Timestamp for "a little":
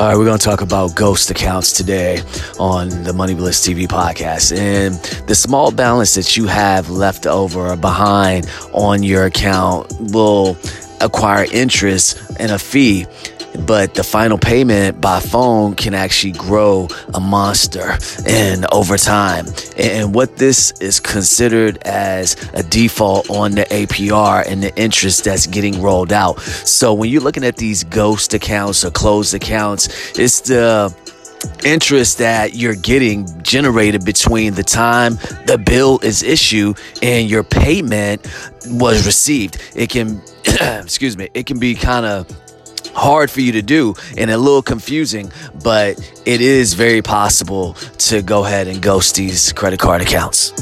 44.30-44.62